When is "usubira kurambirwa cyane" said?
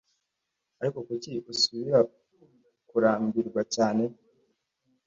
1.51-4.03